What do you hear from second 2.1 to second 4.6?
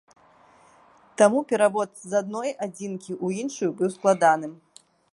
адной адзінкі ў іншую быў складаным.